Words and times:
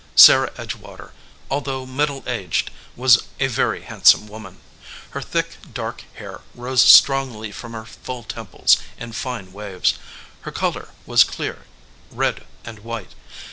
Sarah 0.15 0.49
Edgewater, 0.57 1.11
although 1.51 1.85
middle 1.85 2.23
aged, 2.25 2.71
was 2.95 3.21
a 3.39 3.45
very 3.45 3.83
handsome 3.83 4.27
woman. 4.27 4.57
Her 5.11 5.21
thick 5.21 5.57
dark 5.75 6.05
hair 6.15 6.41
rose 6.55 6.83
strongly 6.83 7.51
from 7.51 7.73
her 7.73 7.85
full 7.85 8.23
temples 8.23 8.77
in 8.97 9.11
fine 9.11 9.53
waves. 9.53 9.93
Her 10.41 10.51
color 10.51 10.89
was 11.05 11.23
clear 11.23 11.65
red 12.09 12.47
and 12.65 12.79
white. 12.79 13.11